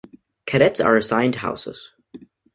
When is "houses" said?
1.41-1.91